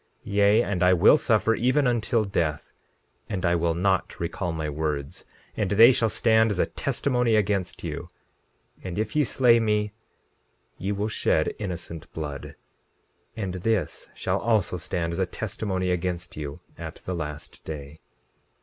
[0.25, 2.71] 17:10 Yea, and I will suffer even until death,
[3.29, 7.83] and I will not recall my words, and they shall stand as a testimony against
[7.83, 8.07] you.
[8.83, 9.93] And if ye slay me
[10.79, 12.55] ye will shed innocent blood,
[13.37, 17.99] and this shall also stand as a testimony against you at the last day.